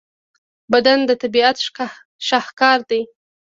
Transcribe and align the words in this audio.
بدن 0.71 0.99
د 1.09 1.11
طبیعت 1.21 1.57
شاهکار 2.27 2.79
دی. 2.89 3.01